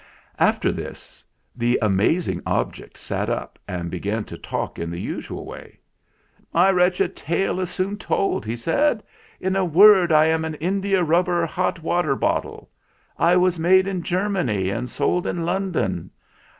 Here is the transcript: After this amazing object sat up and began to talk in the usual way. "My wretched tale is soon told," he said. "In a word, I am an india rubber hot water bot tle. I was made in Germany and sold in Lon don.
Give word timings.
After 0.39 0.71
this 0.71 1.23
amazing 1.79 2.41
object 2.47 2.97
sat 2.97 3.29
up 3.29 3.59
and 3.67 3.91
began 3.91 4.23
to 4.23 4.35
talk 4.35 4.79
in 4.79 4.89
the 4.89 4.97
usual 4.99 5.45
way. 5.45 5.77
"My 6.51 6.71
wretched 6.71 7.15
tale 7.15 7.59
is 7.59 7.69
soon 7.69 7.97
told," 7.99 8.43
he 8.43 8.55
said. 8.55 9.03
"In 9.39 9.55
a 9.55 9.63
word, 9.63 10.11
I 10.11 10.25
am 10.25 10.43
an 10.43 10.55
india 10.55 11.03
rubber 11.03 11.45
hot 11.45 11.83
water 11.83 12.15
bot 12.15 12.41
tle. 12.41 12.71
I 13.19 13.35
was 13.35 13.59
made 13.59 13.85
in 13.87 14.01
Germany 14.01 14.71
and 14.71 14.89
sold 14.89 15.27
in 15.27 15.45
Lon 15.45 15.71
don. 15.71 16.09